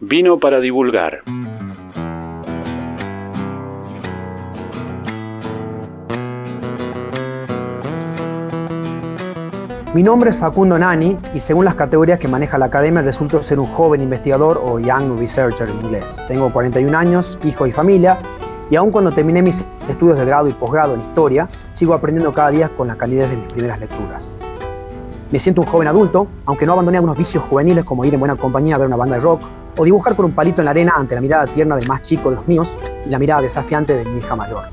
[0.00, 1.24] Vino para divulgar.
[9.92, 13.58] Mi nombre es Facundo Nani y según las categorías que maneja la academia resulto ser
[13.58, 16.16] un joven investigador o young researcher en inglés.
[16.28, 18.18] Tengo 41 años, hijo y familia
[18.70, 22.50] y aun cuando terminé mis estudios de grado y posgrado en historia, sigo aprendiendo cada
[22.50, 24.32] día con la calidez de mis primeras lecturas.
[25.32, 28.36] Me siento un joven adulto, aunque no abandoné algunos vicios juveniles como ir en buena
[28.36, 29.42] compañía a ver una banda de rock
[29.78, 32.28] o dibujar con un palito en la arena ante la mirada tierna del más chico
[32.28, 34.64] de los míos y la mirada desafiante de mi hija mayor.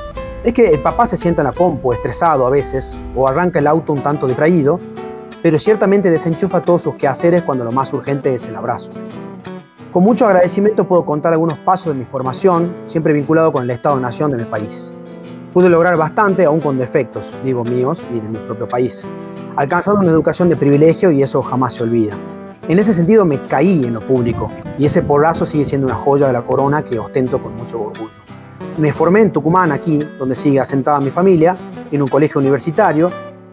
[0.43, 3.67] Es que el papá se sienta en la compu estresado a veces o arranca el
[3.67, 4.79] auto un tanto distraído
[5.45, 8.89] pero ciertamente desenchufa todos sus quehaceres cuando lo más urgente es el abrazo.
[9.91, 14.31] Con mucho agradecimiento puedo contar algunos pasos de mi formación, siempre vinculado con el Estado-Nación
[14.31, 14.91] de mi país.
[15.53, 19.05] Pude lograr bastante, aún con defectos, digo míos y de mi propio país,
[19.55, 22.15] alcanzando una educación de privilegio y eso jamás se olvida.
[22.67, 26.25] En ese sentido me caí en lo público y ese porrazo sigue siendo una joya
[26.27, 28.09] de la corona que ostento con mucho orgullo.
[28.79, 31.55] Me formé en Tucumán, aquí, donde sigue asentada mi familia,
[31.91, 33.11] en un colegio universitario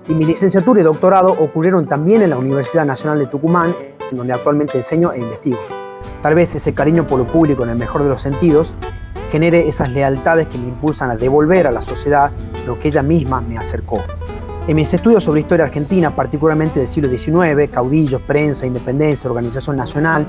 [0.09, 3.75] y mi licenciatura y doctorado ocurrieron también en la Universidad Nacional de Tucumán,
[4.11, 5.59] en donde actualmente enseño e investigo.
[6.23, 8.75] Tal vez ese cariño por lo público en el mejor de los sentidos
[9.31, 12.31] genere esas lealtades que me impulsan a devolver a la sociedad
[12.67, 13.99] lo que ella misma me acercó.
[14.69, 20.27] En mis estudios sobre historia argentina, particularmente del siglo XIX, caudillos, prensa, independencia, organización nacional,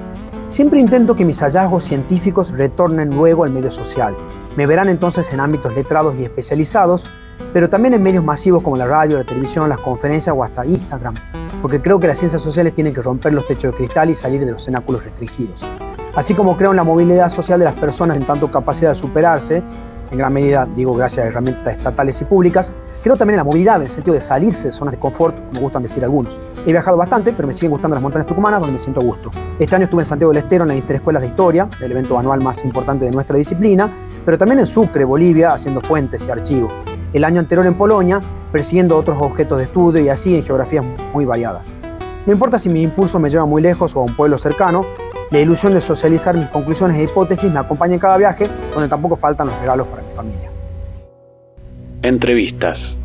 [0.50, 4.16] siempre intento que mis hallazgos científicos retornen luego al medio social.
[4.58, 7.08] Me verán entonces en ámbitos letrados y especializados
[7.52, 11.14] pero también en medios masivos como la radio, la televisión, las conferencias o hasta Instagram,
[11.62, 14.44] porque creo que las ciencias sociales tienen que romper los techos de cristal y salir
[14.44, 15.64] de los cenáculos restringidos.
[16.16, 19.64] Así como creo en la movilidad social de las personas en tanto capacidad de superarse,
[20.12, 22.72] en gran medida, digo, gracias a herramientas estatales y públicas,
[23.04, 25.62] creo también en la movilidad, en el sentido de salirse de zonas de confort, como
[25.62, 26.40] gustan decir algunos.
[26.66, 29.30] He viajado bastante, pero me siguen gustando las montañas tucumanas, donde me siento a gusto.
[29.60, 32.42] Este año estuve en Santiago del Estero en las Interescuelas de Historia, el evento anual
[32.42, 33.92] más importante de nuestra disciplina,
[34.26, 36.72] pero también en Sucre, Bolivia, haciendo fuentes y archivos
[37.14, 38.20] el año anterior en Polonia,
[38.52, 40.84] persiguiendo otros objetos de estudio y así en geografías
[41.14, 41.72] muy variadas.
[42.26, 44.86] No importa si mi impulso me lleva muy lejos o a un pueblo cercano,
[45.30, 49.16] la ilusión de socializar mis conclusiones e hipótesis me acompaña en cada viaje, donde tampoco
[49.16, 50.50] faltan los regalos para mi familia.
[52.02, 52.98] Entrevistas.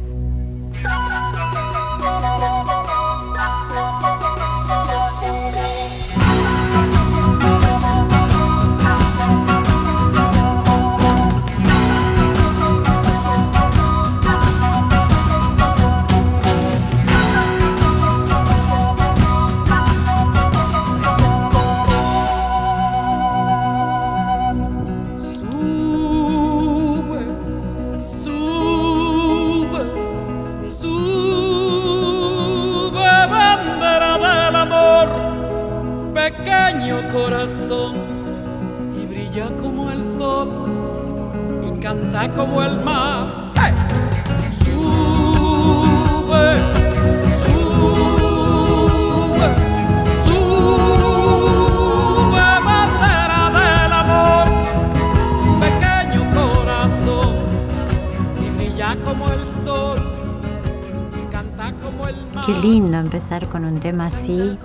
[64.08, 64.58] Así,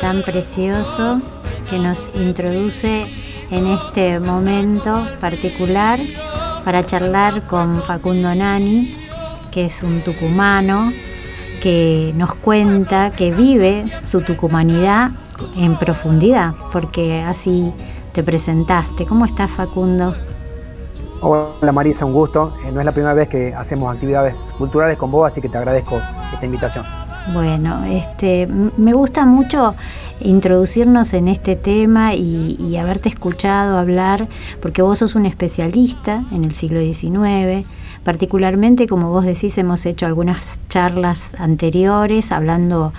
[0.00, 1.20] tan precioso,
[1.68, 3.06] que nos introduce
[3.50, 6.00] en este momento particular
[6.64, 8.96] para charlar con Facundo Nani,
[9.50, 10.92] que es un tucumano
[11.62, 15.12] que nos cuenta que vive su tucumanidad
[15.56, 17.72] en profundidad, porque así
[18.12, 19.04] te presentaste.
[19.04, 20.14] ¿Cómo estás, Facundo?
[21.20, 22.54] Hola Marisa, un gusto.
[22.64, 25.56] Eh, no es la primera vez que hacemos actividades culturales con vos, así que te
[25.56, 26.00] agradezco
[26.32, 27.05] esta invitación.
[27.32, 29.74] Bueno, este, me gusta mucho
[30.20, 34.28] introducirnos en este tema y, haberte escuchado hablar,
[34.62, 37.66] porque vos sos un especialista en el siglo XIX,
[38.04, 42.92] particularmente, como vos decís, hemos hecho algunas charlas anteriores hablando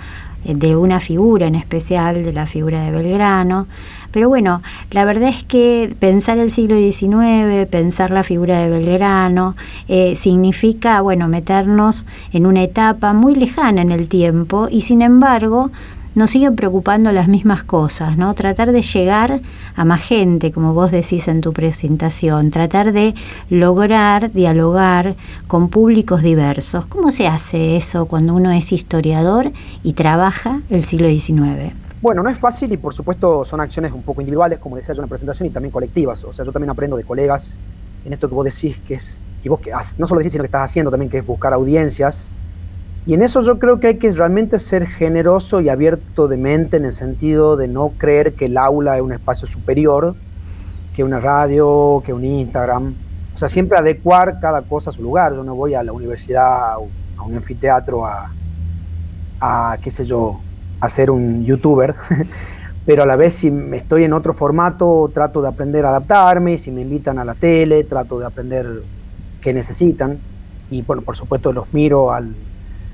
[0.44, 3.66] eh, de una figura en especial, de la figura de Belgrano.
[4.12, 9.54] Pero bueno, la verdad es que pensar el siglo XIX, pensar la figura de Belgrano,
[9.88, 15.70] eh, significa, bueno, meternos en una etapa muy lejana en el tiempo y sin embargo
[16.14, 18.34] nos siguen preocupando las mismas cosas, ¿no?
[18.34, 19.40] Tratar de llegar
[19.76, 23.14] a más gente, como vos decís en tu presentación, tratar de
[23.50, 25.14] lograr dialogar
[25.46, 26.86] con públicos diversos.
[26.86, 29.52] ¿Cómo se hace eso cuando uno es historiador
[29.84, 31.87] y trabaja el siglo XIX?
[32.00, 35.02] Bueno, no es fácil y por supuesto son acciones un poco individuales, como decía yo
[35.02, 36.22] en la presentación, y también colectivas.
[36.24, 37.58] O sea, yo también aprendo de colegas
[38.04, 40.46] en esto que vos decís que es, y vos que no solo decís, sino que
[40.46, 42.32] estás haciendo también, que es buscar audiencias
[43.06, 46.76] Y en eso yo creo que hay que realmente ser generoso y abierto de mente
[46.76, 50.18] en el sentido de no creer que el aula es un espacio superior
[50.92, 52.98] que una radio, que un Instagram.
[53.34, 55.34] O sea, siempre adecuar cada cosa a su lugar.
[55.34, 58.36] Yo no voy a la universidad, a un anfiteatro, a,
[59.40, 60.47] a qué sé yo,
[60.80, 61.94] a ser un youtuber.
[62.86, 66.70] pero a la vez si estoy en otro formato trato de aprender a adaptarme, si
[66.70, 68.82] me invitan a la tele trato de aprender
[69.42, 70.18] qué necesitan
[70.70, 72.34] y bueno, por supuesto los miro al,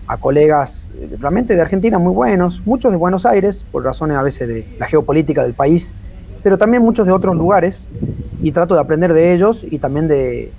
[0.06, 4.22] a colegas eh, realmente de Argentina muy buenos, muchos de Buenos Aires, por razones a
[4.22, 5.96] veces de la geopolítica del país,
[6.42, 7.86] pero también muchos de otros lugares,
[8.42, 10.52] y trato de aprender de ellos y también de,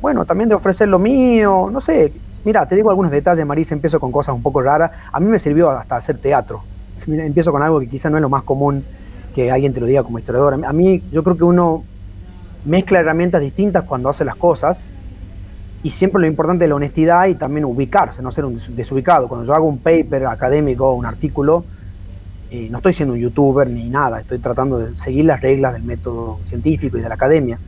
[0.00, 2.12] bueno, también de ofrecer lo mío, no sé,
[2.46, 5.38] mira, te digo algunos detalles, Marisa, empiezo con cosas un poco raras, a mí me
[5.38, 6.62] sirvió hasta hacer teatro,
[7.06, 8.84] empiezo con algo que quizá no es lo más común
[9.34, 11.82] que alguien te lo diga como historiador, a mí yo creo que uno
[12.64, 14.90] mezcla herramientas distintas cuando hace las cosas,
[15.82, 19.28] y siempre lo importante es la honestidad y también ubicarse, no ser un desubicado.
[19.28, 21.64] Cuando yo hago un paper académico, un artículo,
[22.50, 25.84] eh, no estoy siendo un youtuber ni nada, estoy tratando de seguir las reglas del
[25.84, 27.60] método científico y de la academia.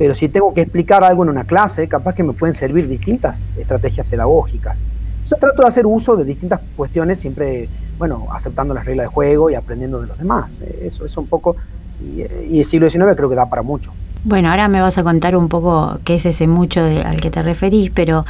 [0.00, 3.54] Pero si tengo que explicar algo en una clase, capaz que me pueden servir distintas
[3.58, 4.82] estrategias pedagógicas.
[5.22, 7.68] O sea, trato de hacer uso de distintas cuestiones, siempre,
[7.98, 10.62] bueno, aceptando las reglas de juego y aprendiendo de los demás.
[10.80, 11.54] Eso es un poco,
[12.00, 13.92] y, y el siglo XIX creo que da para mucho.
[14.22, 17.40] Bueno, ahora me vas a contar un poco qué es ese mucho al que te
[17.40, 18.26] referís, pero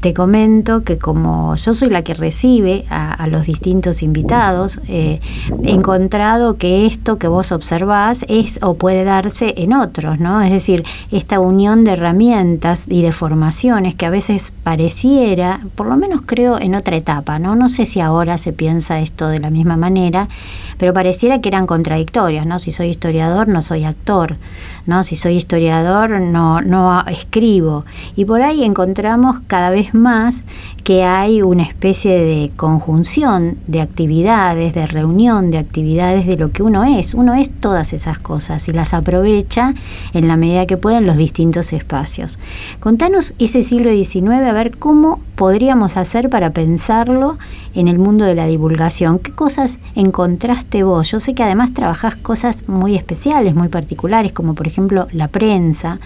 [0.00, 5.20] te comento que como yo soy la que recibe a, los distintos invitados, eh,
[5.62, 10.42] he encontrado que esto que vos observás es o puede darse en otros, ¿no?
[10.42, 15.96] Es decir, esta unión de herramientas y de formaciones que a veces pareciera, por lo
[15.96, 17.54] menos creo en otra etapa, ¿no?
[17.54, 20.28] No sé si ahora se piensa esto de la misma manera,
[20.76, 22.58] pero pareciera que eran contradictorias, ¿no?
[22.58, 24.38] Si soy historiador, no soy actor,
[24.86, 25.02] ¿no?
[25.02, 27.84] Si soy historiador, no, no escribo.
[28.16, 30.46] Y por ahí encontramos cada vez más
[30.84, 36.62] que hay una especie de conjunción de actividades, de reunión de actividades de lo que
[36.62, 37.14] uno es.
[37.14, 39.74] Uno es todas esas cosas y las aprovecha
[40.12, 42.38] en la medida que puede en los distintos espacios.
[42.80, 47.38] Contanos ese siglo XIX, a ver cómo podríamos hacer para pensarlo
[47.74, 49.18] en el mundo de la divulgación.
[49.18, 51.10] ¿Qué cosas encontraste vos?
[51.10, 54.73] Yo sé que además trabajás cosas muy especiales, muy particulares, como por ejemplo
[55.12, 55.98] la prensa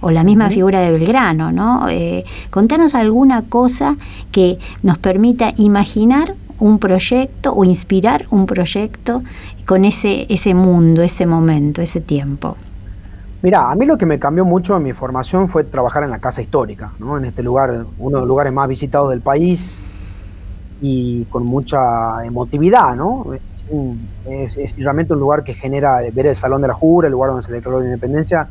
[0.00, 1.88] o la misma figura de Belgrano, ¿no?
[1.88, 3.96] Eh, contanos alguna cosa
[4.32, 9.22] que nos permita imaginar un proyecto o inspirar un proyecto
[9.66, 12.56] con ese, ese mundo, ese momento, ese tiempo.
[13.42, 16.18] Mira, a mí lo que me cambió mucho en mi formación fue trabajar en la
[16.18, 17.18] Casa Histórica, ¿no?
[17.18, 19.80] en este lugar, uno de los lugares más visitados del país
[20.80, 23.26] y con mucha emotividad, ¿no?
[24.26, 27.46] Es, realmente un lugar que genera ver el Salón de la Jura, el lugar donde
[27.46, 28.48] se declaró la independencia,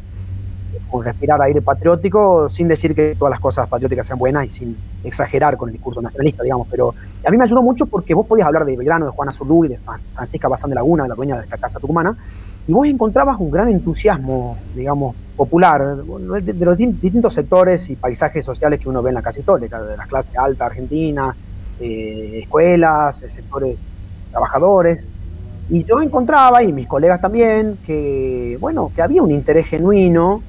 [0.90, 4.78] con respirar aire patriótico, sin decir que todas las cosas patrióticas sean buenas y sin
[5.04, 6.68] exagerar con el discurso nacionalista, digamos.
[6.70, 6.94] Pero
[7.26, 9.80] a mí me ayudó mucho porque vos podías hablar de Belgrano, de Juana Zurduy, de
[10.14, 12.16] Francisca Bazán de Laguna, la dueña de esta casa tucumana,
[12.68, 18.80] y vos encontrabas un gran entusiasmo, digamos, popular, de, los distintos sectores y paisajes sociales
[18.80, 21.36] que uno ve en la casa histórica, de la clase alta argentina,
[21.80, 23.78] eh, escuelas, sectores
[24.34, 25.08] trabajadores.
[25.70, 30.42] Y yo encontraba, y mis colegas también, que, bueno, que había un interés genuino,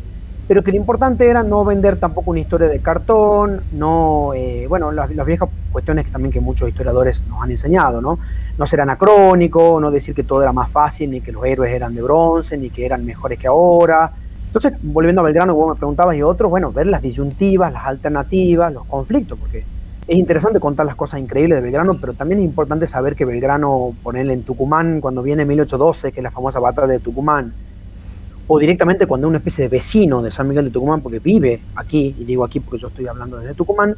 [0.48, 4.90] pero que lo importante era no vender tampoco una historia de cartón, no, eh, bueno,
[4.90, 8.18] las, viejas cuestiones que también que muchos historiadores nos han enseñado, ¿no?
[8.58, 11.94] No ser anacrónico, no decir que todo era más fácil, ni que los héroes eran
[11.94, 14.10] de bronce, ni que eran mejores que ahora.
[14.46, 18.72] Entonces, volviendo a Belgrano, vos me preguntabas y otros, bueno, ver las disyuntivas, las alternativas,
[18.72, 19.64] los conflictos, porque
[20.06, 23.94] es interesante contar las cosas increíbles de Belgrano, pero también es importante saber que Belgrano,
[24.02, 27.54] ponerle en Tucumán, cuando viene 1812, que es la famosa batalla de Tucumán,
[28.46, 31.62] o directamente cuando es una especie de vecino de San Miguel de Tucumán, porque vive
[31.74, 33.96] aquí, y digo aquí porque yo estoy hablando desde Tucumán,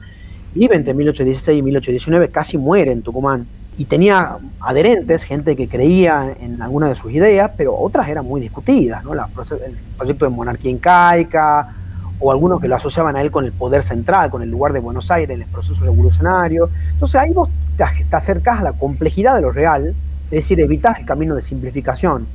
[0.55, 3.47] vive entre 1816 y 1819, casi muere en Tucumán,
[3.77, 8.41] y tenía adherentes, gente que creía en alguna de sus ideas, pero otras eran muy
[8.41, 11.75] discutidas, el proyecto de monarquía incaica,
[12.18, 14.80] o algunos que lo asociaban a él con el poder central, con el lugar de
[14.80, 16.70] Buenos Aires en el proceso revolucionario.
[16.92, 21.06] Entonces ahí vos te, acercás a la complejidad de lo real, es decir, evitas el
[21.06, 22.26] camino de simplificación.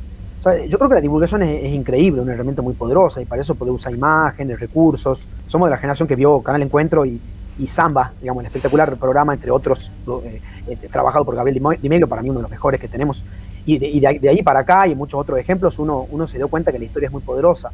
[0.67, 3.71] yo creo que la divulgación es, increíble, una herramienta muy poderosa y para eso puede
[3.71, 5.27] usar imágenes, recursos.
[5.47, 7.19] Somos de la generación que vio Canal Encuentro y,
[7.57, 9.91] y Samba, digamos, el espectacular programa, entre otros,
[10.23, 13.23] eh, eh, trabajado por Gabriel Di Meglio, para mí uno de los mejores que tenemos.
[13.63, 16.71] Y, de, de, ahí para acá y muchos otros ejemplos, uno, uno se dio cuenta
[16.71, 17.71] que la historia es muy poderosa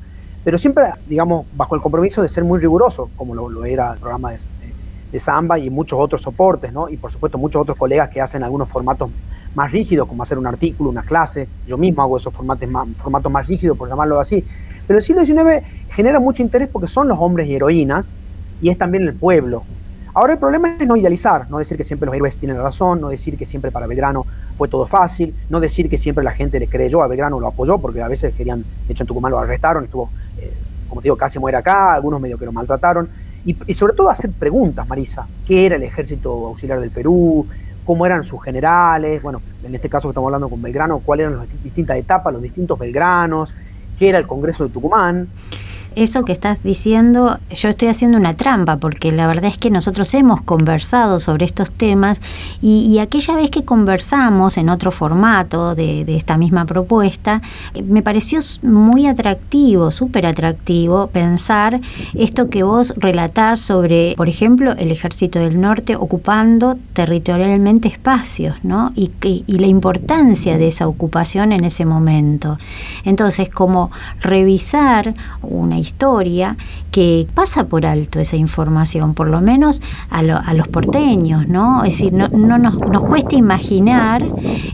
[0.48, 4.32] pero siempre, digamos, bajo el compromiso de ser muy riguroso, como lo, era el programa
[4.32, 4.38] de,
[5.12, 6.88] de, Samba y muchos otros soportes, ¿no?
[6.88, 9.10] Y por supuesto muchos otros colegas que hacen algunos formatos
[9.56, 11.50] más rígidos, como hacer un artículo, una clase.
[11.68, 14.42] Yo mismo hago esos formatos más, formatos más rígidos, por llamarlo así.
[14.88, 18.16] Pero el siglo XIX genera mucho interés porque son los hombres y heroínas
[18.62, 19.66] y es también el pueblo.
[20.14, 23.10] Ahora el problema es no idealizar, no decir que siempre los héroes tienen razón, no
[23.10, 24.26] decir que siempre para Belgrano
[24.58, 27.78] fue todo fácil, no decir que siempre la gente le creyó a Belgrano, lo apoyó,
[27.78, 30.10] porque a veces querían, de hecho en Tucumán lo arrestaron, estuvo,
[30.40, 30.52] eh,
[30.90, 33.08] como te digo, casi muere acá, algunos medio que lo maltrataron,
[33.46, 37.46] y, y, sobre todo hacer preguntas, Marisa, ¿qué era el ejército auxiliar del Perú?
[37.86, 39.22] ¿Cómo eran sus generales?
[39.22, 42.42] Bueno, en este caso que estamos hablando con Belgrano, ¿cuáles eran las distintas etapas, los
[42.42, 43.54] distintos Belgranos?
[43.98, 45.30] ¿Qué era el Congreso de Tucumán?
[45.98, 50.14] Eso que estás diciendo, yo estoy haciendo una trampa, porque la verdad es que nosotros
[50.14, 52.22] hemos conversado sobre estos temas
[52.62, 57.42] y, aquella vez que conversamos en otro formato de, esta misma propuesta,
[57.74, 61.80] eh, me pareció muy atractivo, súper atractivo pensar
[62.14, 68.92] esto que vos relatás sobre, por ejemplo, el ejército del norte ocupando territorialmente espacios, ¿no?
[68.96, 72.60] Y, y la importancia de esa ocupación en ese momento.
[73.04, 73.90] Entonces, como
[74.22, 75.87] revisar una historia
[76.92, 81.84] que pasa por alto esa información, por lo menos a, los porteños, ¿no?
[81.84, 84.26] Es decir, no, nos, cuesta imaginar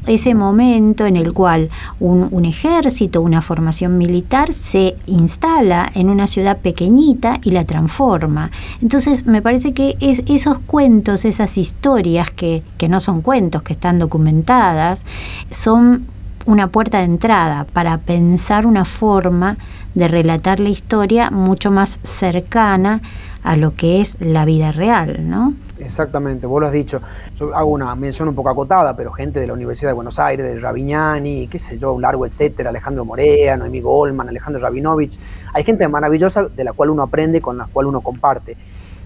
[0.08, 6.58] ese momento en el cual un, ejército, una formación militar se instala en una ciudad
[6.58, 8.52] pequeñita y la transforma.
[8.82, 13.74] Entonces, me parece que es, esos cuentos, esas historias que, que no son cuentos, que
[13.74, 15.06] están documentadas,
[15.50, 16.13] son
[16.46, 19.58] una puerta de entrada para pensar una forma
[19.96, 23.02] de relatar la historia mucho más cercana
[23.44, 25.54] a lo que es la vida real, ¿no?
[25.80, 27.02] Exactamente, vos lo has dicho.
[27.38, 30.46] Yo hago una mención un poco acotada, pero gente de la Universidad de Buenos Aires,
[30.46, 35.20] de Ravignani, qué sé yo, largo etcétera, Alejandro Morea, Noemí Goldman, Alejandro Rabinovich.
[35.54, 38.56] Hay gente maravillosa de la cual uno aprende, con la cual uno comparte.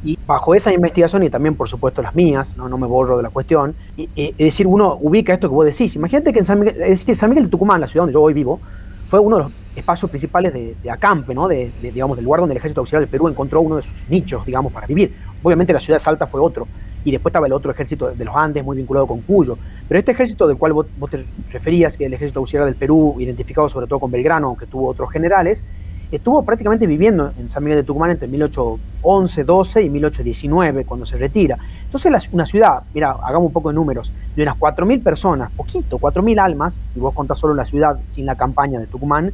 [0.07, 3.23] Y bajo esa investigación y también, por supuesto, las mías, no, no me borro de
[3.23, 3.75] la cuestión,
[4.15, 5.97] es decir, uno ubica esto que vos decís.
[5.97, 8.21] Imagínate que en San Miguel, es decir, San Miguel de Tucumán, la ciudad donde yo
[8.21, 8.61] hoy vivo,
[9.09, 11.49] fue uno de los espacios principales de, acampe, ¿no?
[11.49, 14.45] De, digamos, del lugar donde el ejército auxiliar del Perú encontró uno de sus nichos,
[14.45, 15.13] digamos, para vivir.
[15.43, 16.69] Obviamente la ciudad de Salta fue otro,
[17.03, 19.57] y después estaba el otro ejército de los Andes, muy vinculado con Cuyo.
[19.89, 23.67] Pero este ejército del cual vos, te referías, que el ejército auxiliar del Perú, identificado
[23.67, 25.65] sobre todo con Belgrano, que tuvo otros generales,
[26.11, 31.17] estuvo prácticamente viviendo en San Miguel de Tucumán entre 1811, 12 y 1819, cuando se
[31.17, 31.57] retira.
[31.83, 36.39] Entonces, una ciudad, mira, hagamos un poco de números, de unas 4.000 personas, poquito, 4.000
[36.39, 39.33] almas, si vos contás solo la ciudad sin la campaña de Tucumán,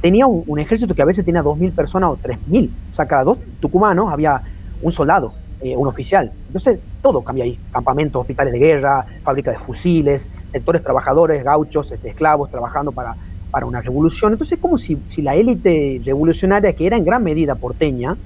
[0.00, 2.70] tenía un, ejército que a veces tenía 2.000 personas o 3.000.
[2.92, 4.42] O sea, cada dos tucumanos había
[4.82, 6.30] un soldado, eh, un oficial.
[6.46, 7.58] Entonces, todo cambia ahí.
[7.72, 13.16] Campamentos, hospitales de guerra, fábrica de fusiles, sectores trabajadores, gauchos, este, esclavos trabajando para
[13.54, 14.32] para una revolución.
[14.32, 18.16] Entonces es como si, si la élite revolucionaria, que era en gran medida porteña,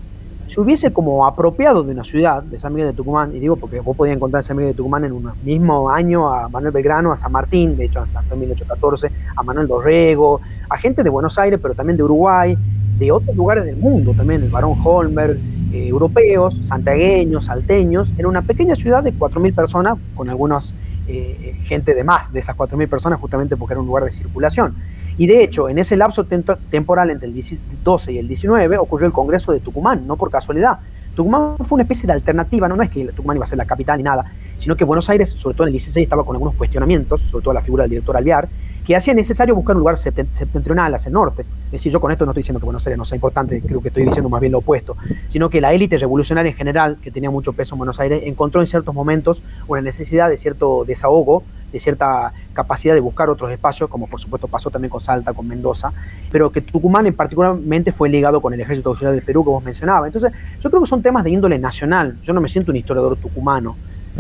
[0.47, 3.81] se hubiese como apropiado de una ciudad, de San Miguel de Tucumán, y digo porque
[3.81, 7.17] vos podías encontrar San Miguel de Tucumán en un mismo año a Manuel Belgrano, a
[7.19, 11.75] San Martín, de hecho hasta 1814, a Manuel Dorrego, a gente de Buenos Aires, pero
[11.75, 12.57] también de Uruguay,
[12.99, 15.39] de otros lugares del mundo también, el Barón Holmer,
[15.75, 20.75] eh, europeos, santiagueños, salteños, era una pequeña ciudad de 4.000 personas, con algunos
[21.11, 24.75] eh, gente de más de esas 4.000 personas, justamente porque era un lugar de circulación.
[25.19, 27.45] Y de hecho, en ese lapso temporal entre el
[27.83, 30.79] 12 y el 19 ocurrió el Congreso de Tucumán, no por casualidad.
[31.17, 33.65] Tucumán fue una especie de alternativa, no, no es que Tucumán iba a ser la
[33.65, 34.25] capital ni nada,
[34.57, 37.53] sino que Buenos Aires, sobre todo en el 16, estaba con algunos cuestionamientos, sobre todo
[37.53, 38.49] la figura del director Alvear,
[38.89, 41.45] que hacía necesario buscar un lugar septentrional hacia el norte.
[41.67, 43.83] Es decir, yo con esto no estoy diciendo que Buenos Aires no sea importante, creo
[43.83, 47.11] que estoy diciendo más bien lo opuesto, sino que la élite revolucionaria en general, que
[47.11, 51.43] tenía mucho peso en Buenos Aires, encontró en ciertos momentos una necesidad de cierto desahogo,
[51.71, 55.47] de cierta capacidad de buscar otros espacios, como por supuesto pasó también con Salta, con
[55.47, 55.93] Mendoza,
[56.31, 59.63] pero que Tucumán en particularmente fue ligado con el ejército auxiliar del Perú que vos
[59.63, 60.07] mencionabas.
[60.07, 62.17] Entonces, yo creo que son temas de índole nacional.
[62.23, 63.77] Yo no me siento un historiador tucumano.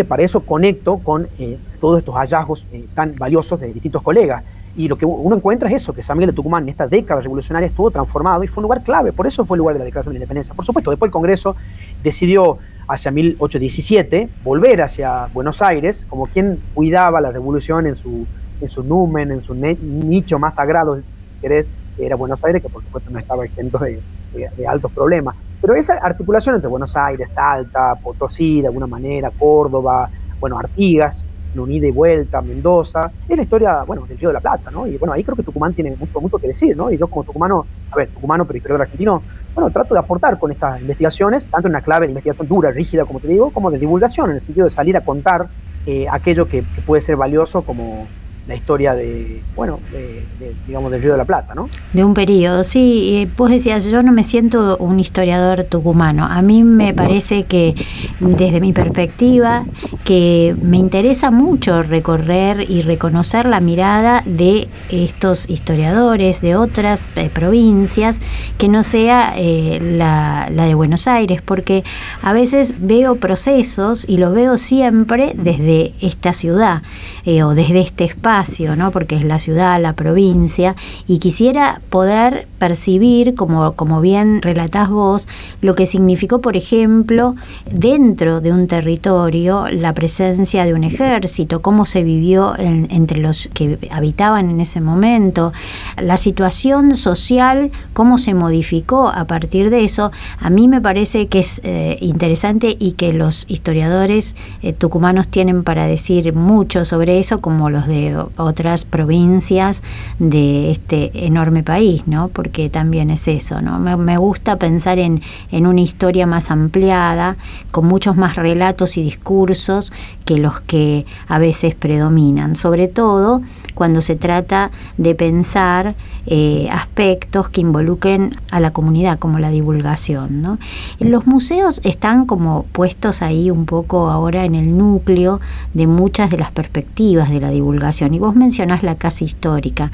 [0.06, 4.44] Para eso conecto con eh, todos estos hallazgos eh, tan valiosos de distintos colegas.
[4.78, 7.20] Y lo que uno encuentra es eso, que San Miguel de Tucumán en esta década
[7.20, 9.85] revolucionaria estuvo transformado y fue un lugar clave, por eso fue el lugar de la
[9.85, 10.54] Declaración de Independencia.
[10.54, 11.56] Por supuesto, después el Congreso
[12.04, 18.25] decidió hacia 1817 volver hacia Buenos Aires como quien cuidaba la revolución en su,
[18.61, 21.02] en su numen, en su nicho más sagrado, si
[21.40, 24.00] querés, que era Buenos Aires, que por supuesto no estaba exento de,
[24.32, 25.35] de altos problemas.
[25.61, 30.08] Pero esa articulación entre Buenos Aires, Salta, Potosí, de alguna manera, Córdoba,
[30.38, 34.40] bueno, Artigas, un ida y vuelta, Mendoza, es la historia, bueno, del Río de la
[34.40, 34.86] Plata, ¿no?
[34.86, 36.90] Y bueno, ahí creo que Tucumán tiene mucho, mucho que decir, ¿no?
[36.90, 39.22] Y yo como tucumano, a ver, tucumano, pero historiador argentino,
[39.54, 43.04] bueno, trato de aportar con estas investigaciones, tanto en una clave de investigación dura, rígida,
[43.04, 45.48] como te digo, como de divulgación, en el sentido de salir a contar
[45.86, 48.06] eh, aquello que, puede ser valioso como,
[48.48, 50.24] la historia de, bueno, de,
[50.66, 51.68] digamos, del Río de la Plata, ¿no?
[51.92, 53.28] De un periodo, sí.
[53.36, 56.24] Vos decías, yo no me siento un historiador tucumano.
[56.24, 57.74] A mí me parece que,
[58.20, 59.66] desde mi perspectiva,
[60.02, 67.28] que me interesa mucho recorrer y reconocer la mirada de estos historiadores de otras eh,
[67.28, 68.18] provincias,
[68.56, 71.84] que no sea eh, la, la de Buenos Aires, porque
[72.22, 76.80] a veces veo procesos y lo veo siempre desde esta ciudad
[77.26, 78.90] o desde este espacio ¿no?
[78.90, 80.75] porque es la ciudad, la provincia,
[81.06, 85.28] y quisiera poder percibir, como, como bien relatás vos,
[85.60, 87.34] lo que significó, por ejemplo,
[87.70, 93.78] dentro de un territorio la presencia de un ejército, cómo se vivió entre los que
[93.90, 95.52] habitaban en ese momento,
[95.96, 101.40] la situación social, cómo se modificó a partir de eso, a mí me parece que
[101.40, 107.40] es eh, interesante y que los historiadores eh, tucumanos tienen para decir mucho sobre eso,
[107.40, 109.82] como los de otras provincias
[110.18, 112.28] de este enorme país, ¿no?
[112.28, 113.78] Porque también es eso, ¿no?
[113.78, 117.36] Me, gusta pensar en, en, una historia más ampliada,
[117.70, 119.92] con muchos más relatos y discursos
[120.24, 123.42] que los que a veces predominan, sobre todo
[123.74, 125.94] cuando se trata de pensar
[126.26, 130.42] eh, aspectos que involucren a la comunidad, como la divulgación.
[130.42, 130.58] ¿no?
[130.98, 135.40] Los museos están como puestos ahí un poco ahora en el núcleo
[135.72, 138.12] de muchas de las perspectivas de la divulgación.
[138.12, 139.92] Y vos mencionás la casa histórica.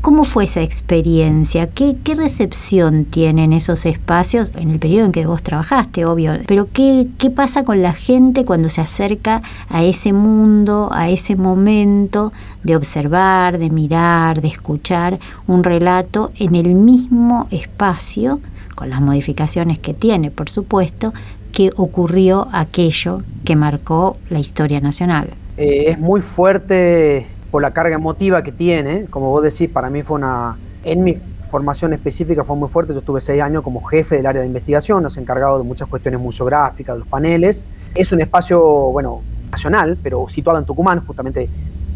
[0.00, 1.68] ¿Cómo fue esa experiencia?
[1.68, 6.32] ¿Qué, recepción tienen esos espacios en el periodo en que vos trabajaste, obvio?
[6.46, 11.36] Pero ¿qué, ¿qué pasa con la gente cuando se acerca a ese mundo, a ese
[11.36, 12.32] momento
[12.62, 18.40] de observar, de mirar, de escuchar un relato en el mismo espacio,
[18.74, 21.12] con las modificaciones que tiene, por supuesto,
[21.52, 25.28] que ocurrió aquello que marcó la historia nacional?
[25.56, 30.02] Eh, es muy fuerte por la carga emotiva que tiene, como vos decís, para mí
[30.02, 34.16] fue una, en mi formación específica fue muy fuerte, yo estuve seis años como jefe
[34.16, 38.12] del área de investigación, nos he encargado de muchas cuestiones museográficas, de los paneles, es
[38.12, 41.48] un espacio, bueno, nacional, pero situado en Tucumán, justamente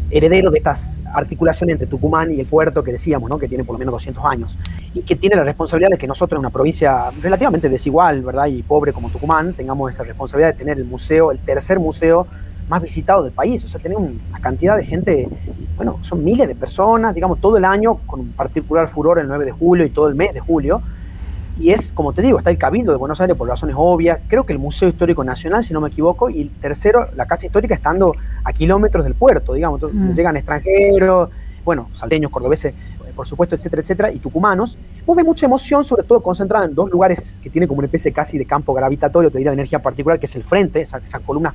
[0.09, 3.37] heredero de estas articulaciones entre Tucumán y el puerto que decíamos, ¿no?
[3.37, 4.57] que tiene por lo menos 200 años,
[4.93, 8.47] y que tiene la responsabilidad de que nosotros en una provincia relativamente desigual ¿verdad?
[8.47, 12.25] y pobre como Tucumán tengamos esa responsabilidad de tener el museo, el tercer museo
[12.71, 13.63] más visitado del país.
[13.65, 15.27] O sea, tenemos una cantidad de gente,
[15.75, 19.43] bueno, son miles de personas, digamos, todo el año, con un particular furor el 9
[19.43, 20.81] de julio y todo el mes de julio.
[21.59, 24.45] Y es, como te digo, está el Cabildo de Buenos Aires por razones obvias, creo
[24.45, 27.75] que el Museo Histórico Nacional, si no me equivoco, y el tercero, la Casa Histórica,
[27.75, 30.13] estando a kilómetros del puerto, digamos, entonces mm.
[30.13, 31.29] llegan extranjeros,
[31.65, 32.73] bueno, salteños, cordobeses,
[33.11, 36.89] por supuesto, etcétera, etcétera, y tucumanos, vos ves mucha emoción, sobre todo concentrada en dos
[36.89, 40.19] lugares que tienen como una especie casi de campo gravitatorio, te diría de energía particular,
[40.19, 41.53] que es el frente, esas, columnas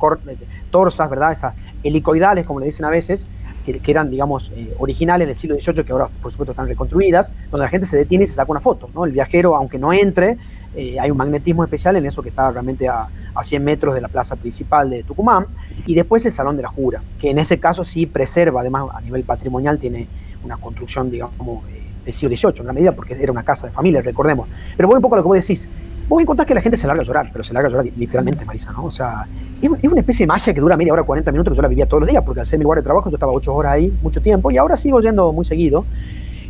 [0.70, 1.32] torsas, ¿verdad?
[1.32, 3.28] Esas helicoidales, como le dicen a veces,
[3.64, 7.64] que, eran, digamos, eh, originales del siglo XVIII, que ahora, por supuesto, están reconstruidas, donde
[7.64, 9.04] la gente se detiene y se saca una foto, ¿no?
[9.04, 10.38] El viajero, aunque no entre,
[10.74, 14.00] eh, hay un magnetismo especial en eso que está realmente a, a 100 metros de
[14.00, 15.46] la plaza principal de Tucumán,
[15.84, 19.00] y después el Salón de la Jura, que en ese caso sí preserva, además a
[19.00, 20.06] nivel patrimonial tiene
[20.46, 23.72] una construcción, digamos, eh, del siglo XVIII, en gran medida, porque era una casa de
[23.72, 24.48] familia, recordemos.
[24.76, 25.68] Pero voy un poco a lo que vos decís.
[26.08, 28.44] Vos encontrás que la gente se larga a llorar, pero se larga a llorar literalmente,
[28.44, 28.84] Marisa, ¿no?
[28.84, 29.26] O sea,
[29.60, 32.02] es, una especie de magia que dura media hora, 40 minutos, yo la vivía todos
[32.02, 34.22] los días, porque al ser mi lugar de trabajo yo estaba 8 horas ahí, mucho
[34.22, 35.84] tiempo, y ahora sigo yendo muy seguido.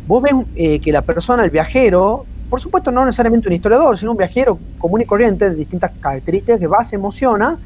[0.07, 4.11] Vos ves eh, que la persona, el viajero, por supuesto no necesariamente un historiador, sino
[4.11, 7.57] un viajero común y corriente de distintas características que va, se emociona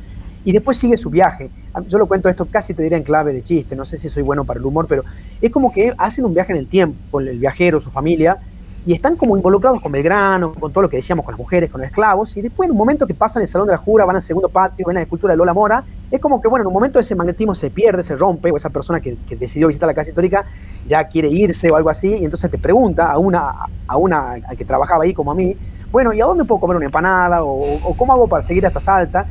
[0.45, 1.51] y después sigue su viaje
[1.87, 4.23] yo lo cuento esto casi te diría en clave de chiste, no sé si soy
[4.23, 5.03] bueno para el humor, pero
[5.41, 8.39] es como que hacen un viaje en el tiempo, el viajero, su familia,
[8.85, 11.81] y están como involucrados con Belgrano, con todo lo que decíamos, con las mujeres, con
[11.81, 14.15] los esclavos, y después en un momento que pasan el Salón de la Jura, van
[14.15, 16.73] al segundo patio, ven la escultura de Lola Mora, es como que, bueno, en un
[16.73, 20.09] momento ese magnetismo se pierde, se rompe, o esa persona que, decidió visitar la casa
[20.09, 20.45] histórica
[20.87, 23.53] ya quiere irse o algo así, y entonces te pregunta a una,
[23.87, 25.55] a una al que trabajaba ahí como a mí,
[25.91, 27.43] bueno, ¿y a dónde puedo comer una empanada?
[27.43, 29.27] ¿O, o cómo hago para seguir hasta Salta?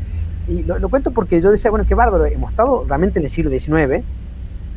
[0.50, 3.50] Y lo, cuento porque yo decía, bueno, qué bárbaro, hemos estado realmente en el siglo
[3.50, 4.04] XIX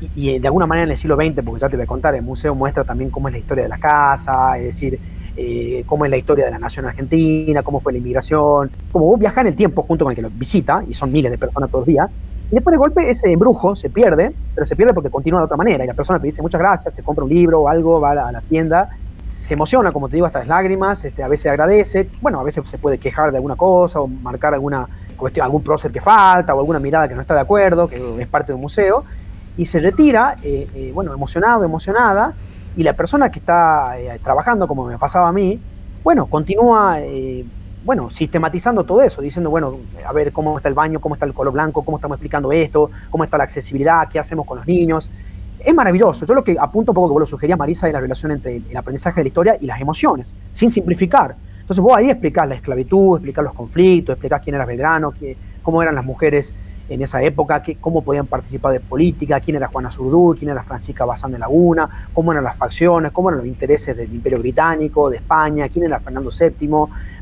[0.01, 2.13] y, y, de alguna manera en el siglo XX, porque ya te voy a contar,
[2.13, 4.99] el museo muestra también cómo es la historia de la casa, es decir,
[5.35, 9.19] eh, cómo es la historia de la nación argentina, cómo fue la inmigración, como vos
[9.19, 11.71] viajas en el tiempo junto con el que lo visita, y son miles de personas
[11.71, 12.07] todos los días,
[12.51, 15.57] y después de golpe ese embrujo se pierde, pero se pierde porque continúa de otra
[15.57, 18.11] manera, y la persona te dice muchas gracias, se compra un libro o algo, va
[18.11, 18.89] a la, tienda,
[19.31, 22.69] se emociona, como te digo, hasta las lágrimas, este, a veces agradece, bueno, a veces
[22.69, 24.87] se puede quejar de alguna cosa o marcar alguna
[25.23, 28.27] cuestión, algún prócer que falta o alguna mirada que no está de acuerdo, que es
[28.27, 29.05] parte de un museo,
[29.55, 32.33] y se retira, eh, eh, bueno, emocionado, emocionada,
[32.75, 35.59] y la persona que está eh, trabajando, como me pasaba a mí,
[36.03, 36.97] bueno, continúa,
[37.85, 41.33] bueno, sistematizando todo eso, diciendo, bueno, a ver cómo está el baño, cómo está el
[41.33, 45.09] color blanco, cómo estamos explicando esto, cómo está la accesibilidad, qué hacemos con los niños.
[45.59, 46.25] es maravilloso.
[46.25, 48.57] Yo lo que apunto un poco que vos lo sugería, Marisa, es la relación entre
[48.57, 51.35] el aprendizaje de la historia y las emociones, sin simplificar.
[51.73, 55.11] Entonces vos ahí explicás la esclavitud, explicás los conflictos, explicás quién era Belgrano,
[55.63, 56.53] cómo eran las mujeres
[56.87, 61.03] en esa época, cómo podían participar de política, quién era Juana Zurduy, quién era Francisca
[61.03, 65.15] Bazán de Laguna, cómo eran las facciones, cómo eran los intereses del Imperio Británico, de
[65.15, 66.69] España, quién era Fernando VII,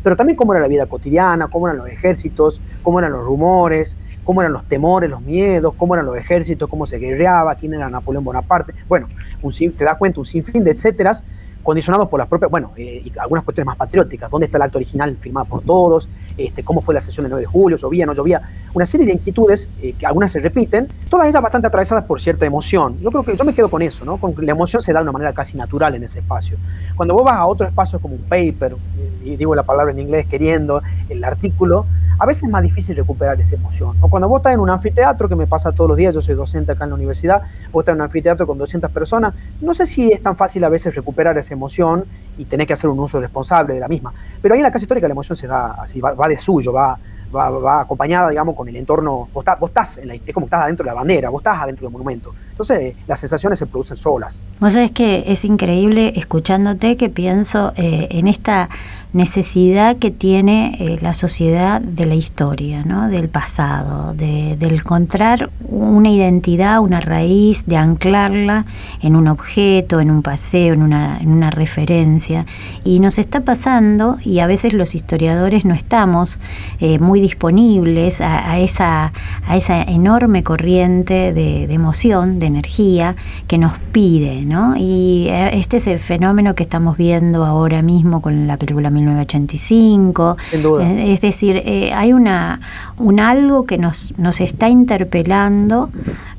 [0.03, 3.97] pero también cómo era la vida cotidiana, cómo eran los ejércitos, cómo eran los rumores,
[4.25, 7.89] cómo eran los temores, los miedos, cómo eran los ejércitos, cómo se guerreaba, quién era
[7.89, 8.73] Napoleón Bonaparte.
[8.89, 9.07] Bueno,
[9.41, 11.23] un, te das cuenta, un sinfín de etcéteras
[11.63, 14.77] condicionados por las propias, bueno, eh, y algunas cuestiones más patrióticas, dónde está el acto
[14.77, 18.13] original firmado por todos, este, cómo fue la sesión del 9 de julio, llovía, no
[18.13, 18.41] llovía,
[18.73, 22.45] una serie de inquietudes eh, que algunas se repiten, todas ellas bastante atravesadas por cierta
[22.45, 22.99] emoción.
[22.99, 24.17] Yo creo que yo me quedo con eso, ¿no?
[24.17, 26.57] Con la emoción se da de una manera casi natural en ese espacio.
[26.95, 29.99] Cuando vos vas a otro espacio como un paper, eh, y digo la palabra en
[29.99, 31.85] inglés queriendo, el artículo,
[32.21, 33.97] a veces es más difícil recuperar esa emoción.
[33.99, 36.35] O cuando vos estás en un anfiteatro, que me pasa todos los días, yo soy
[36.35, 39.87] docente acá en la universidad, vos estás en un anfiteatro con 200 personas, no sé
[39.87, 42.05] si es tan fácil a veces recuperar esa emoción
[42.37, 44.13] y tenés que hacer un uso responsable de la misma.
[44.39, 46.71] Pero ahí en la casa histórica la emoción se da así, va, va de suyo,
[46.71, 46.95] va,
[47.33, 49.29] va, acompañada, digamos, con el entorno.
[49.33, 51.91] Vos, estás, en la, es como estás adentro de la bandera, vos estás adentro del
[51.91, 52.33] monumento.
[52.51, 54.43] Entonces, las sensaciones se producen solas.
[54.59, 58.69] Vos sabés que es increíble escuchándote que pienso eh, en esta
[59.13, 63.09] necesidad que tiene eh, la sociedad de la historia, ¿no?
[63.09, 68.65] del pasado, de, encontrar una identidad, una raíz, de anclarla
[69.01, 72.45] en un objeto, en un paseo, en una, en una referencia.
[72.85, 76.39] Y nos está pasando, y a veces los historiadores no estamos
[76.79, 79.11] eh, muy disponibles a, esa,
[79.45, 83.15] a esa enorme corriente de, de, emoción, de energía
[83.47, 84.41] que nos pide.
[84.45, 84.75] ¿no?
[84.77, 90.37] Y eh, este es el fenómeno que estamos viendo ahora mismo con la película 1985.
[90.51, 92.59] Eh, es decir, eh, hay una,
[92.97, 95.89] un algo que nos, nos está interpelando,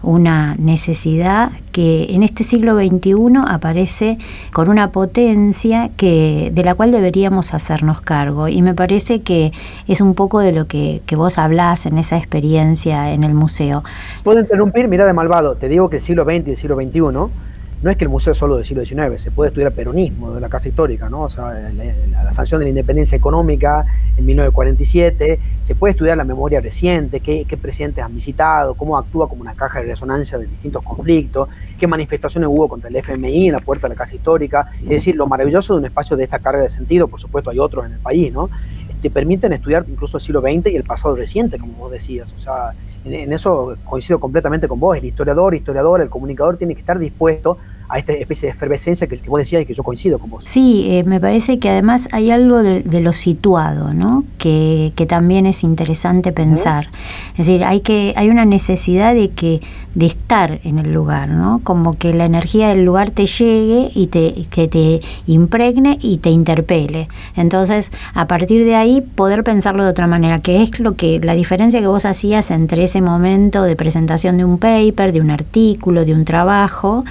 [0.02, 3.14] una necesidad que en este siglo XXI
[3.46, 4.18] aparece
[4.52, 8.48] con una potencia que, de la cual deberíamos hacernos cargo.
[8.48, 9.52] Y me parece que
[9.88, 13.84] es un poco de lo que, que vos hablás en esa experiencia en el museo.
[14.22, 17.31] Puedo interrumpir, mira de malvado, te digo que el siglo XX y el siglo XXI
[17.83, 20.40] no es que el museo es solo del siglo XIX, se puede estudiar peronismo de
[20.40, 21.22] la Casa Histórica, ¿no?
[21.22, 23.85] O sea, la, sanción de la independencia económica
[24.16, 29.42] en 1947, se puede estudiar la memoria reciente, qué, presidentes han visitado, cómo actúa como
[29.42, 33.61] una caja de resonancia de distintos conflictos, qué manifestaciones hubo contra el FMI en la
[33.61, 36.62] puerta de la Casa Histórica, es decir, lo maravilloso de un espacio de esta carga
[36.62, 38.48] de sentido, por supuesto hay otros en el país, ¿no?
[39.02, 42.38] Te permiten estudiar incluso el siglo XX y el pasado reciente, como vos decías, o
[42.38, 42.72] sea,
[43.04, 47.58] en, eso coincido completamente con vos, el historiador, historiador, el comunicador tiene que estar dispuesto
[47.88, 50.44] a esta especie de efervescencia que, vos decías y que yo coincido con vos.
[50.46, 54.24] Sí, eh, me parece que además hay algo de, lo situado, ¿no?
[54.38, 56.88] Que, también es interesante pensar.
[57.32, 59.60] Es decir, hay que hay una necesidad de que
[59.94, 61.61] de estar en el lugar, ¿no?
[61.62, 66.31] Como que la energía del lugar te llegue y te que te impregne y te
[66.31, 67.09] interpele.
[67.37, 71.35] Entonces, a partir de ahí poder pensarlo de otra manera, que es lo que la
[71.35, 76.05] diferencia que vos hacías entre ese momento de presentación de un paper, de un artículo,
[76.05, 77.05] de un trabajo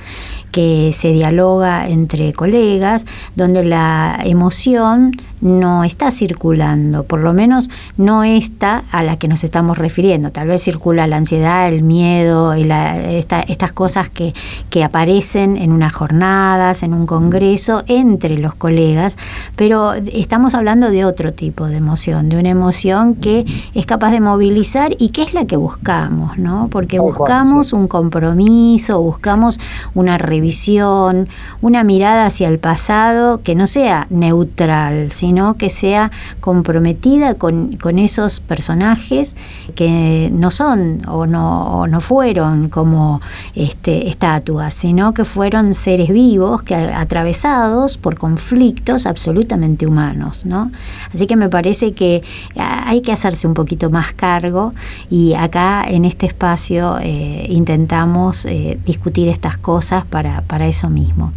[0.52, 8.24] que se dialoga entre colegas, donde la emoción no está circulando, por lo menos no
[8.24, 10.32] está a la que nos estamos refiriendo.
[10.32, 14.34] Tal vez circula la ansiedad, el miedo, estas cosas que,
[14.70, 19.18] que aparecen en unas jornadas, en un congreso, entre los colegas,
[19.56, 24.20] pero estamos hablando de otro tipo de emoción, de una emoción que es capaz de
[24.20, 26.68] movilizar y que es la que buscamos, ¿no?
[26.72, 29.60] Porque buscamos un compromiso, buscamos
[29.94, 31.28] una revisión,
[31.62, 38.40] una mirada hacia el pasado que no sea neutral, sino que sea comprometida con, esos
[38.40, 39.36] personajes
[39.76, 43.22] que no son o no, no fueron como
[43.56, 50.46] este, estatuas, sino que fueron seres vivos que atravesados por conflictos absolutamente humanos.
[50.46, 50.72] ¿no?
[51.14, 52.24] Así que me parece que
[52.56, 54.74] hay que hacerse un poquito más cargo
[55.10, 61.32] y acá en este espacio eh, intentamos eh, discutir estas cosas para, para eso mismo.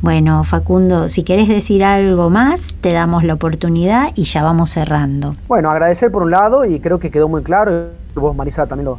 [0.00, 5.32] Bueno, Facundo, si querés decir algo más, te damos la oportunidad y ya vamos cerrando.
[5.46, 8.98] Bueno, agradecer por un lado y creo que quedó muy claro, vos Marisa también lo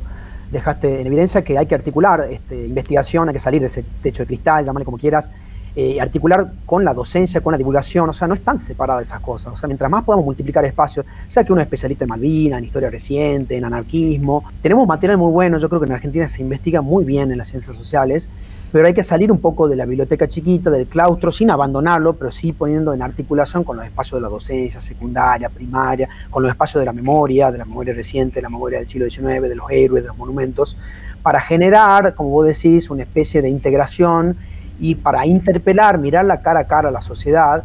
[0.52, 4.24] dejaste en evidencia, que hay que articular este, investigación, hay que salir de ese techo
[4.24, 5.32] de cristal, llámale como quieras,
[5.76, 9.54] eh, articular con la docencia, con la divulgación, o sea, no están separadas esas cosas,
[9.54, 12.66] o sea, mientras más podamos multiplicar espacios, sea que uno es especialista en Malvinas, en
[12.66, 16.82] historia reciente, en anarquismo, tenemos material muy bueno, yo creo que en Argentina se investiga
[16.82, 18.30] muy bien en las ciencias sociales,
[18.72, 22.32] pero hay que salir un poco de la biblioteca chiquita, del claustro, sin abandonarlo, pero
[22.32, 26.82] sí poniendo en articulación con los espacios de la docencia, secundaria, primaria, con los espacios
[26.82, 29.66] de la memoria, de la memoria reciente, de la memoria del siglo XIX, de los
[29.72, 30.78] héroes, de los monumentos,
[31.24, 34.38] para generar, como vos decís, una especie de integración
[34.80, 37.64] y para interpelar, mirar la cara a cara a la sociedad,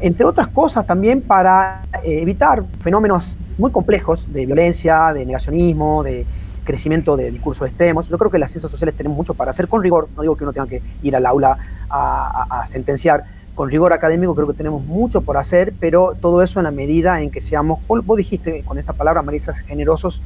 [0.00, 6.26] entre otras cosas también para eh, evitar fenómenos muy complejos de violencia, de negacionismo, de
[6.64, 8.08] crecimiento de discursos extremos.
[8.08, 10.44] Yo creo que las ciencias sociales tenemos mucho para hacer con rigor, no digo que
[10.44, 13.24] uno tenga que ir al aula a, sentenciar,
[13.54, 17.20] con rigor académico creo que tenemos mucho por hacer, pero todo eso en la medida
[17.20, 20.22] en que seamos, vos dijiste con esa palabra, Marisa, generosos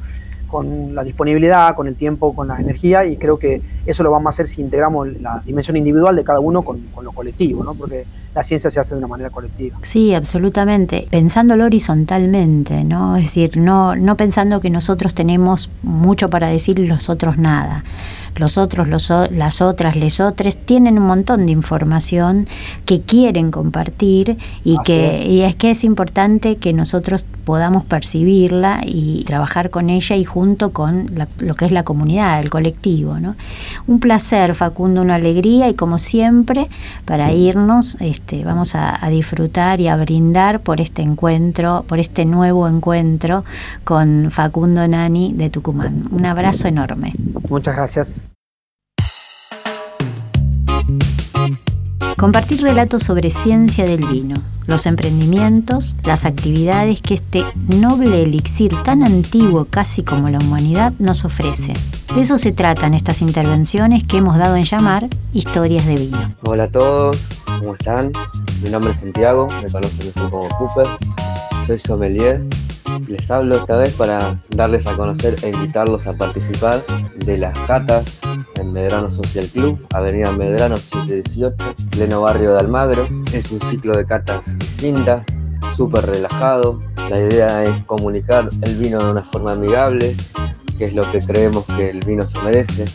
[0.49, 4.27] con la disponibilidad, con el tiempo, con la energía, y creo que eso lo vamos
[4.27, 7.73] a hacer si integramos la dimensión individual de cada uno con, con lo colectivo, ¿no?
[7.73, 8.03] porque
[8.35, 9.77] la ciencia se hace de una manera colectiva.
[9.83, 13.15] Sí, absolutamente, pensándolo horizontalmente, ¿no?
[13.15, 17.83] es decir, no, no pensando que nosotros tenemos mucho para decir y los otros nada
[18.39, 22.47] los otros, los, las otras, les otras, tienen un montón de información
[22.85, 25.25] que quieren compartir y que es.
[25.25, 30.71] y es que es importante que nosotros podamos percibirla y trabajar con ella y junto
[30.71, 31.07] con
[31.39, 33.19] lo que es la comunidad, el colectivo.
[33.19, 33.35] ¿no?
[33.87, 36.67] Un placer, Facundo, una alegría y como siempre,
[37.05, 42.23] para irnos, este, vamos a, a disfrutar y a brindar por este encuentro, por este
[42.25, 43.43] nuevo encuentro
[43.83, 46.03] con Facundo Nani de Tucumán.
[46.11, 47.13] Un abrazo enorme.
[47.49, 48.21] Muchas gracias.
[52.19, 54.35] Compartir relatos sobre ciencia del vino,
[54.67, 61.23] los emprendimientos, las actividades que este noble elixir tan antiguo casi como la humanidad nos
[61.23, 61.71] ofrece.
[62.13, 66.35] De eso se tratan estas intervenciones que hemos dado en llamar Historias de Vino.
[66.43, 68.11] Hola a todos, ¿cómo están?
[68.61, 70.87] Mi nombre es Santiago, me conocen como Cooper,
[71.65, 72.43] soy sommelier
[73.07, 76.83] les hablo esta vez para darles a conocer e invitarlos a participar
[77.17, 78.21] de las catas
[78.55, 83.07] en Medrano Social Club, Avenida Medrano 718, pleno barrio de Almagro.
[83.33, 85.23] Es un ciclo de catas distinta,
[85.75, 86.79] súper relajado.
[87.09, 90.15] La idea es comunicar el vino de una forma amigable,
[90.77, 92.85] que es lo que creemos que el vino se merece,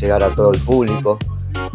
[0.00, 1.18] llegar a todo el público,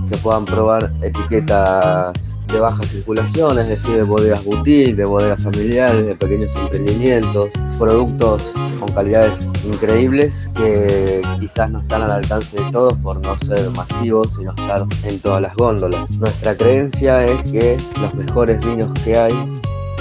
[0.09, 6.05] que puedan probar etiquetas de baja circulación, es decir, de bodegas boutique, de bodegas familiares,
[6.05, 12.93] de pequeños emprendimientos, productos con calidades increíbles que quizás no están al alcance de todos
[12.99, 16.09] por no ser masivos y no estar en todas las góndolas.
[16.17, 19.33] Nuestra creencia es que los mejores vinos que hay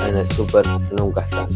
[0.07, 1.49] en el súper nunca están.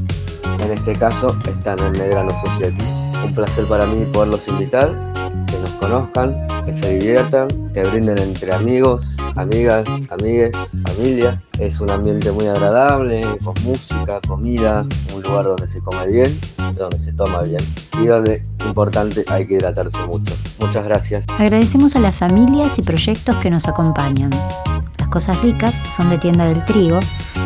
[0.60, 2.84] En este caso están en Medrano Society.
[3.24, 5.12] Un placer para mí poderlos invitar,
[5.46, 6.34] que nos conozcan,
[6.68, 10.54] que se diviertan, que brinden entre amigos, amigas, amigues,
[10.86, 11.42] familia.
[11.58, 16.30] Es un ambiente muy agradable, con música, comida, un lugar donde se come bien,
[16.76, 17.62] donde se toma bien
[18.02, 20.34] y donde, importante, hay que hidratarse mucho.
[20.58, 21.24] Muchas gracias.
[21.38, 24.30] Agradecemos a las familias y proyectos que nos acompañan.
[24.98, 27.00] Las cosas ricas son de Tienda del Trigo,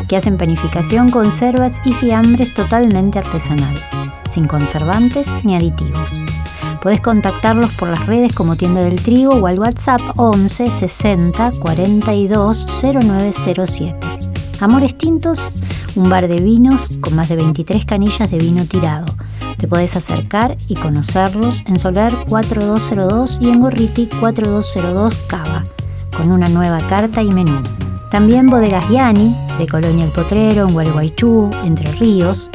[0.08, 3.74] que hacen panificación, conservas y fiambres totalmente artesanal,
[4.28, 6.24] sin conservantes ni aditivos.
[6.82, 12.66] Podés contactarlos por las redes como Tienda del Trigo o al WhatsApp 11 60 42
[12.82, 13.96] 0907.
[14.58, 15.52] Amores Tintos,
[15.94, 19.06] un bar de vinos con más de 23 canillas de vino tirado.
[19.58, 25.64] Te podés acercar y conocerlos en Solar 4202 y en Gorriti 4202 Cava,
[26.16, 27.62] con una nueva carta y menú.
[28.10, 32.50] También Bodegas Yani, de Colonia El Potrero, en Gualeguaychú, Entre Ríos,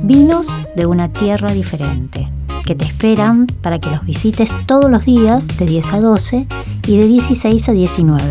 [0.00, 2.28] vinos de una tierra diferente
[2.64, 6.46] que te esperan para que los visites todos los días de 10 a 12
[6.86, 8.24] y de 16 a 19.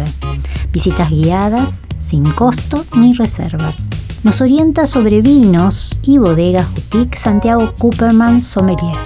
[0.71, 3.89] Visitas guiadas, sin costo ni reservas.
[4.23, 8.97] Nos orienta sobre vinos y bodegas boutique Santiago Cooperman Sommelier.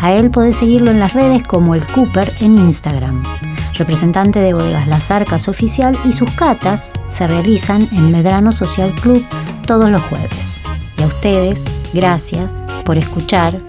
[0.00, 3.22] A él podés seguirlo en las redes como el Cooper en Instagram.
[3.74, 9.24] Representante de Bodegas Las Arcas Oficial y sus catas se realizan en Medrano Social Club
[9.66, 10.62] todos los jueves.
[10.98, 13.62] Y a ustedes, gracias por escuchar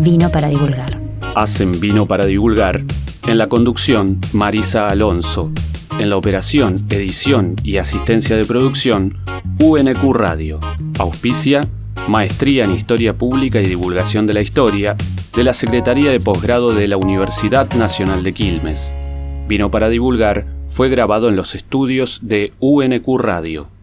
[0.00, 1.00] Vino para divulgar.
[1.34, 2.82] Hacen vino para divulgar.
[3.26, 5.52] En la conducción, Marisa Alonso.
[5.98, 9.18] En la operación, edición y asistencia de producción,
[9.60, 10.58] UNQ Radio.
[10.98, 11.62] Auspicia,
[12.08, 14.96] Maestría en Historia Pública y Divulgación de la Historia,
[15.36, 18.94] de la Secretaría de Posgrado de la Universidad Nacional de Quilmes.
[19.46, 23.68] Vino para divulgar fue grabado en los estudios de UNQ Radio.